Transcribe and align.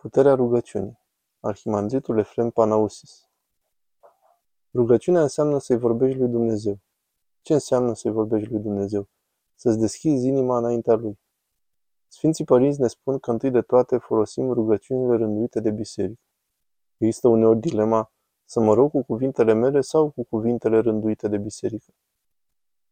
Puterea 0.00 0.34
rugăciunii. 0.34 0.98
Arhimandritul 1.40 2.18
Efrem 2.18 2.50
Panausis. 2.50 3.28
Rugăciunea 4.74 5.22
înseamnă 5.22 5.58
să-i 5.58 5.76
vorbești 5.76 6.18
lui 6.18 6.28
Dumnezeu. 6.28 6.78
Ce 7.42 7.52
înseamnă 7.52 7.94
să-i 7.94 8.10
vorbești 8.10 8.50
lui 8.50 8.60
Dumnezeu? 8.60 9.08
Să-ți 9.54 9.78
deschizi 9.78 10.26
inima 10.26 10.58
înaintea 10.58 10.94
lui. 10.94 11.18
Sfinții 12.08 12.44
părinți 12.44 12.80
ne 12.80 12.86
spun 12.86 13.18
că 13.18 13.30
întâi 13.30 13.50
de 13.50 13.60
toate 13.60 13.96
folosim 13.96 14.52
rugăciunile 14.52 15.16
rânduite 15.16 15.60
de 15.60 15.70
biserică. 15.70 16.22
Există 16.96 17.28
uneori 17.28 17.58
dilema 17.58 18.12
să 18.44 18.60
mă 18.60 18.74
rog 18.74 18.90
cu 18.90 19.02
cuvintele 19.02 19.52
mele 19.52 19.80
sau 19.80 20.10
cu 20.10 20.24
cuvintele 20.24 20.78
rânduite 20.78 21.28
de 21.28 21.38
biserică. 21.38 21.92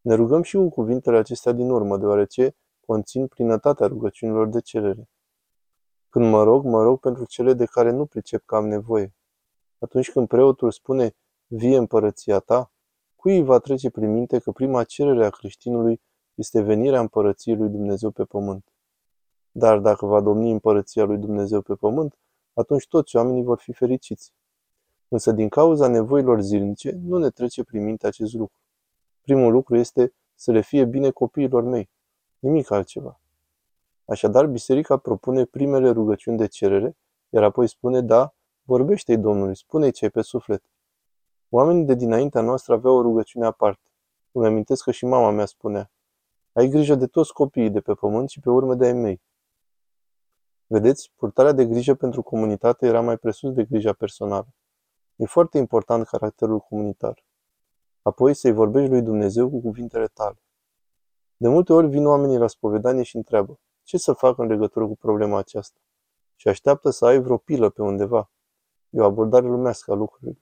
Ne 0.01 0.15
rugăm 0.15 0.43
și 0.43 0.57
cu 0.57 0.69
cuvintele 0.69 1.17
acestea 1.17 1.53
din 1.53 1.71
urmă, 1.71 1.99
deoarece 1.99 2.57
conțin 2.87 3.27
plinătatea 3.27 3.87
rugăciunilor 3.87 4.49
de 4.49 4.61
cerere. 4.61 5.09
Când 6.19 6.31
mă 6.31 6.43
rog, 6.43 6.65
mă 6.65 6.83
rog 6.83 7.01
pentru 7.01 7.25
cele 7.25 7.53
de 7.53 7.65
care 7.65 7.91
nu 7.91 8.07
pricep 8.07 8.43
că 8.45 8.57
am 8.57 8.69
nevoie. 8.69 9.15
Atunci 9.79 10.11
când 10.11 10.29
preotul 10.29 10.71
spune, 10.71 11.17
vie 11.47 11.77
împărăția 11.77 12.39
ta, 12.39 12.73
cui 13.17 13.37
îi 13.37 13.45
va 13.45 13.59
trece 13.59 13.91
prin 13.91 14.13
minte 14.13 14.39
că 14.39 14.53
prima 14.53 14.85
cerere 14.85 15.25
a 15.25 15.31
creștinului 15.31 16.01
este 16.35 16.61
venirea 16.61 17.01
împărăției 17.01 17.57
lui 17.57 17.69
Dumnezeu 17.69 18.11
pe 18.11 18.25
pământ. 18.25 18.73
Dar 19.51 19.79
dacă 19.79 20.07
va 20.07 20.21
domni 20.21 20.51
împărăția 20.51 21.05
lui 21.05 21.19
Dumnezeu 21.19 21.61
pe 21.61 21.75
pământ, 21.75 22.19
atunci 22.53 22.89
toți 22.89 23.17
oamenii 23.17 23.43
vor 23.43 23.59
fi 23.59 23.73
fericiți. 23.73 24.33
Însă 25.09 25.33
din 25.33 25.49
cauza 25.49 25.89
nevoilor 25.89 26.41
zilnice, 26.41 26.99
nu 27.03 27.19
ne 27.19 27.31
trece 27.31 27.65
prin 27.65 27.85
minte 27.85 28.07
acest 28.07 28.33
lucru. 28.33 28.61
Primul 29.23 29.53
lucru 29.53 29.77
este 29.77 30.15
să 30.35 30.53
le 30.53 30.61
fie 30.61 30.85
bine 30.85 31.11
copiilor 31.11 31.63
mei. 31.63 31.91
Nimic 32.39 32.71
altceva. 32.71 33.21
Așadar, 34.11 34.47
biserica 34.47 34.97
propune 34.97 35.45
primele 35.45 35.91
rugăciuni 35.91 36.37
de 36.37 36.47
cerere, 36.47 36.97
iar 37.29 37.43
apoi 37.43 37.69
spune, 37.69 38.01
da, 38.01 38.35
vorbește-i 38.63 39.17
Domnului, 39.17 39.57
spune-i 39.57 39.91
ce 39.91 40.09
pe 40.09 40.23
suflet. 40.23 40.63
Oamenii 41.49 41.85
de 41.85 41.95
dinaintea 41.95 42.41
noastră 42.41 42.75
aveau 42.75 42.97
o 42.97 43.03
rugăciune 43.03 43.47
aparte. 43.47 43.91
Îmi 44.33 44.47
amintesc 44.47 44.85
că 44.85 44.91
și 44.91 45.05
mama 45.05 45.31
mea 45.31 45.47
spunea, 45.47 45.91
ai 46.53 46.69
grijă 46.69 46.95
de 46.95 47.07
toți 47.07 47.33
copiii 47.33 47.71
de 47.71 47.81
pe 47.81 47.95
pământ 47.95 48.29
și 48.29 48.41
pe 48.41 48.51
urmă 48.51 48.75
de 48.75 48.87
ai 48.87 48.93
mei. 48.93 49.23
Vedeți, 50.67 51.13
purtarea 51.17 51.53
de 51.53 51.67
grijă 51.67 51.95
pentru 51.95 52.23
comunitate 52.23 52.87
era 52.87 53.01
mai 53.01 53.17
presus 53.17 53.53
de 53.53 53.65
grija 53.65 53.93
personală. 53.93 54.49
E 55.17 55.25
foarte 55.25 55.59
important 55.59 56.07
caracterul 56.07 56.59
comunitar. 56.59 57.25
Apoi 58.03 58.35
să-i 58.35 58.53
vorbești 58.53 58.91
lui 58.91 59.03
Dumnezeu 59.03 59.51
cu 59.51 59.61
cuvintele 59.61 60.07
tale. 60.07 60.43
De 61.37 61.49
multe 61.49 61.73
ori 61.73 61.89
vin 61.89 62.07
oamenii 62.07 62.39
la 62.39 62.47
spovedanie 62.47 63.03
și 63.03 63.17
întreabă, 63.17 63.59
ce 63.89 63.97
să 63.97 64.13
fac 64.13 64.39
în 64.39 64.47
legătură 64.47 64.87
cu 64.87 64.97
problema 64.97 65.39
aceasta? 65.39 65.79
Și 66.37 66.49
așteaptă 66.49 66.91
să 66.91 67.07
ai 67.07 67.21
vreo 67.21 67.37
pilă 67.37 67.69
pe 67.69 67.83
undeva. 67.83 68.31
E 68.91 69.01
o 69.01 69.05
abordare 69.05 69.47
lumească 69.47 69.93
a 69.93 69.95
lucrurilor. 69.95 70.37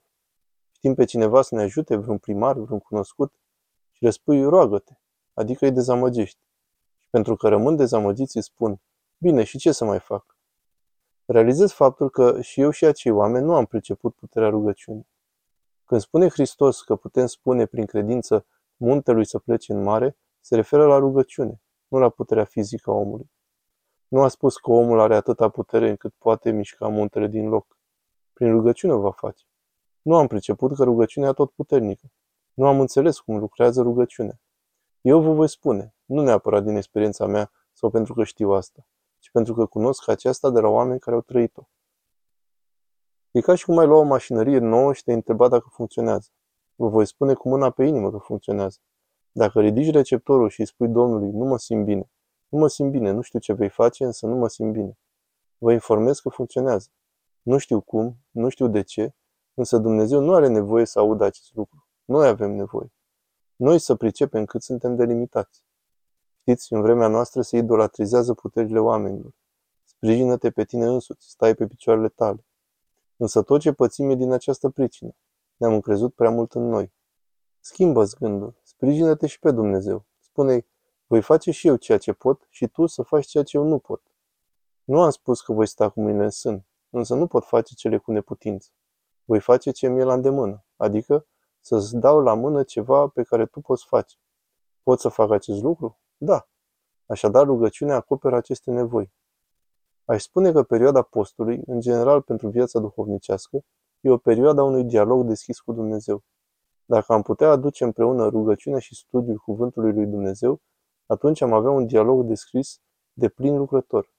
Știm 0.71 0.95
pe 0.95 1.05
cineva 1.05 1.43
să 1.43 1.55
ne 1.55 1.63
ajute, 1.63 1.97
vreun 1.97 2.19
primar, 2.19 2.59
vreun 2.59 2.79
cunoscut, 2.79 3.33
și 3.93 4.05
le 4.05 4.11
spui, 4.11 4.45
roagă-te, 4.45 4.93
adică 5.35 5.65
îi 5.65 5.73
dezamăgești. 5.73 6.39
Și 6.99 7.09
pentru 7.11 7.37
că 7.37 7.49
rămân 7.49 7.77
dezamăgiți, 7.77 8.37
îi 8.37 8.43
spun, 8.43 8.81
bine, 9.19 9.45
și 9.45 9.59
ce 9.59 9.73
să 9.73 9.85
mai 9.85 10.01
fac? 10.01 10.37
Realizez 11.25 11.73
faptul 11.73 12.11
că 12.11 12.41
și 12.41 12.61
eu 12.61 12.71
și 12.71 12.85
acei 12.85 13.13
oameni 13.13 13.45
nu 13.45 13.55
am 13.55 13.65
priceput 13.65 14.15
puterea 14.15 14.49
rugăciunii. 14.49 15.09
Când 15.85 16.01
spune 16.01 16.29
Hristos 16.29 16.83
că 16.83 16.97
putem 16.97 17.27
spune 17.27 17.67
prin 17.67 17.87
credință 17.87 18.47
muntelui 18.77 19.27
să 19.27 19.39
plece 19.39 19.73
în 19.73 19.83
mare, 19.83 20.17
se 20.41 20.55
referă 20.55 20.87
la 20.87 20.99
rugăciune, 20.99 21.61
nu 21.89 21.99
la 21.99 22.09
puterea 22.09 22.45
fizică 22.45 22.91
a 22.91 22.93
omului. 22.93 23.31
Nu 24.09 24.23
a 24.23 24.29
spus 24.29 24.57
că 24.57 24.71
omul 24.71 25.01
are 25.01 25.15
atâta 25.15 25.49
putere 25.49 25.89
încât 25.89 26.15
poate 26.19 26.51
mișca 26.51 26.89
muntele 26.89 27.27
din 27.27 27.49
loc. 27.49 27.79
Prin 28.33 28.51
rugăciune 28.51 28.93
o 28.93 29.01
va 29.01 29.11
face. 29.11 29.45
Nu 30.03 30.17
am 30.17 30.27
priceput 30.27 30.77
că 30.77 30.85
rugăciunea 30.85 31.33
tot 31.33 31.51
puternică. 31.51 32.13
Nu 32.55 32.67
am 32.67 32.81
înțeles 32.81 33.19
cum 33.19 33.39
lucrează 33.39 33.83
rugăciunea. 33.83 34.41
Eu 35.01 35.21
vă 35.21 35.33
voi 35.33 35.49
spune, 35.49 35.95
nu 36.05 36.23
neapărat 36.23 36.65
din 36.65 36.77
experiența 36.77 37.27
mea 37.27 37.51
sau 37.73 37.91
pentru 37.91 38.15
că 38.15 38.25
știu 38.25 38.51
asta, 38.51 38.87
ci 39.19 39.31
pentru 39.31 39.55
că 39.55 39.67
cunosc 39.67 40.09
aceasta 40.09 40.51
de 40.51 40.61
la 40.61 40.69
oameni 40.69 41.01
care 41.01 41.17
au 41.17 41.23
trăit-o. 41.23 41.69
E 43.31 43.41
ca 43.41 43.55
și 43.55 43.65
cum 43.65 43.79
ai 43.79 43.87
lua 43.87 43.99
o 43.99 44.03
mașinărie 44.03 44.59
nouă 44.59 44.93
și 44.93 45.03
te 45.03 45.13
întreba 45.13 45.49
dacă 45.49 45.69
funcționează. 45.71 46.29
Vă 46.75 46.89
voi 46.89 47.07
spune 47.07 47.35
cu 47.35 47.49
mâna 47.49 47.71
pe 47.71 47.85
inimă 47.85 48.11
că 48.11 48.19
funcționează. 48.19 48.79
Dacă 49.33 49.61
ridici 49.61 49.93
receptorul 49.93 50.49
și 50.49 50.61
îi 50.61 50.67
spui 50.67 50.89
Domnului, 50.89 51.31
nu 51.31 51.45
mă 51.45 51.59
simt 51.59 51.85
bine, 51.85 52.11
nu 52.57 52.63
mă 52.63 52.69
simt 52.69 52.91
bine, 52.91 53.11
nu 53.11 53.21
știu 53.21 53.39
ce 53.39 53.53
vei 53.53 53.69
face, 53.69 54.05
însă 54.05 54.27
nu 54.27 54.35
mă 54.35 54.49
simt 54.49 54.73
bine. 54.73 54.99
Vă 55.59 55.73
informez 55.73 56.19
că 56.19 56.29
funcționează. 56.29 56.89
Nu 57.43 57.59
știu 57.59 57.81
cum, 57.81 58.17
nu 58.31 58.49
știu 58.49 58.69
de 58.69 58.83
ce, 58.83 59.15
însă 59.55 59.79
Dumnezeu 59.79 60.21
nu 60.21 60.35
are 60.35 60.49
nevoie 60.49 60.85
să 60.85 60.99
audă 60.99 61.25
acest 61.25 61.55
lucru. 61.55 61.87
Noi 62.05 62.27
avem 62.27 62.51
nevoie. 62.51 62.93
Noi 63.57 63.79
să 63.79 63.95
pricepem 63.95 64.45
cât 64.45 64.63
suntem 64.63 64.97
delimitați. 64.97 65.65
Știți, 66.41 66.73
în 66.73 66.81
vremea 66.81 67.09
noastră 67.09 67.43
se 67.43 67.57
idolatrizează 67.57 68.35
puterile 68.35 68.79
oamenilor. 68.79 69.33
Sprijină-te 69.85 70.51
pe 70.51 70.65
tine 70.65 70.87
însuți, 70.87 71.29
stai 71.29 71.55
pe 71.55 71.67
picioarele 71.67 72.09
tale. 72.09 72.47
Însă 73.17 73.43
tot 73.43 73.61
ce 73.61 73.73
pățim 73.73 74.11
e 74.11 74.15
din 74.15 74.33
această 74.33 74.69
pricină. 74.69 75.11
Ne-am 75.57 75.73
încrezut 75.73 76.15
prea 76.15 76.31
mult 76.31 76.53
în 76.53 76.69
noi. 76.69 76.93
Schimbă-ți 77.61 78.17
gândul, 78.17 78.55
sprijină-te 78.63 79.27
și 79.27 79.39
pe 79.39 79.51
Dumnezeu. 79.51 80.05
Spune-i, 80.19 80.67
voi 81.07 81.23
face 81.23 81.51
și 81.51 81.67
eu 81.67 81.77
ceea 81.77 81.99
ce 81.99 82.13
pot 82.13 82.47
și 82.51 82.67
tu 82.67 82.87
să 82.87 83.03
faci 83.03 83.27
ceea 83.27 83.45
ce 83.45 83.57
eu 83.57 83.65
nu 83.65 83.79
pot. 83.79 84.03
Nu 84.85 85.01
am 85.01 85.11
spus 85.11 85.41
că 85.41 85.53
voi 85.53 85.67
sta 85.67 85.89
cu 85.89 86.01
mine 86.01 86.25
în 86.25 86.31
sân, 86.31 86.67
însă 86.91 87.15
nu 87.15 87.27
pot 87.27 87.45
face 87.45 87.75
cele 87.75 87.99
cu 87.99 88.13
neputință. 88.13 88.71
Voi 89.25 89.41
face 89.41 89.71
ce 89.71 89.89
mi-e 89.89 90.05
la 90.05 90.13
îndemână, 90.13 90.65
adică 90.77 91.27
să-ți 91.61 91.97
dau 91.97 92.21
la 92.21 92.35
mână 92.35 92.63
ceva 92.63 93.09
pe 93.09 93.23
care 93.23 93.47
tu 93.47 93.61
poți 93.61 93.85
face. 93.87 94.17
Pot 94.83 95.01
să 95.01 95.09
fac 95.09 95.31
acest 95.31 95.63
lucru? 95.63 95.99
Da. 96.17 96.49
Așadar, 97.07 97.45
rugăciunea 97.45 97.97
acoperă 97.97 98.37
aceste 98.37 98.71
nevoi. 98.71 99.13
Aș 100.05 100.23
spune 100.23 100.53
că 100.53 100.63
perioada 100.63 101.03
postului, 101.03 101.63
în 101.67 101.81
general 101.81 102.23
pentru 102.23 102.49
viața 102.49 102.79
duhovnicească, 102.81 103.65
e 104.01 104.11
o 104.11 104.17
perioadă 104.17 104.61
a 104.61 104.65
unui 104.65 104.85
dialog 104.85 105.27
deschis 105.27 105.61
cu 105.61 105.73
Dumnezeu. 105.73 106.23
Dacă 106.85 107.13
am 107.13 107.23
putea 107.23 107.51
aduce 107.51 107.85
împreună 107.85 108.29
rugăciunea 108.29 108.79
și 108.79 108.95
studiul 108.95 109.37
cuvântului 109.37 109.93
lui 109.93 110.07
Dumnezeu, 110.07 110.61
atunci 111.07 111.41
am 111.41 111.53
avea 111.53 111.71
un 111.71 111.87
dialog 111.87 112.27
descris 112.27 112.81
de 113.13 113.29
plin 113.29 113.57
lucrător. 113.57 114.13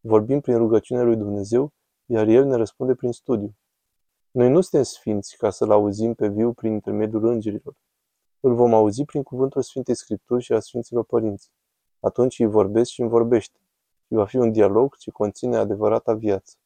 Vorbim 0.00 0.40
prin 0.40 0.56
rugăciunea 0.56 1.02
lui 1.02 1.16
Dumnezeu, 1.16 1.72
iar 2.06 2.28
El 2.28 2.44
ne 2.44 2.56
răspunde 2.56 2.94
prin 2.94 3.12
studiu. 3.12 3.56
Noi 4.30 4.48
nu 4.48 4.60
suntem 4.60 4.82
sfinți 4.82 5.36
ca 5.36 5.50
să-L 5.50 5.70
auzim 5.70 6.14
pe 6.14 6.28
viu 6.28 6.52
prin 6.52 6.72
intermediul 6.72 7.24
îngerilor. 7.24 7.74
Îl 8.40 8.54
vom 8.54 8.74
auzi 8.74 9.04
prin 9.04 9.22
cuvântul 9.22 9.62
Sfintei 9.62 9.94
Scripturi 9.94 10.42
și 10.42 10.52
a 10.52 10.60
Sfinților 10.60 11.04
Părinți. 11.04 11.50
Atunci 12.00 12.38
îi 12.38 12.46
vorbesc 12.46 12.90
și 12.90 13.00
îmi 13.00 13.10
vorbește. 13.10 13.58
Și 14.06 14.14
va 14.14 14.24
fi 14.24 14.36
un 14.36 14.52
dialog 14.52 14.96
ce 14.96 15.10
conține 15.10 15.56
adevărata 15.56 16.14
viață. 16.14 16.56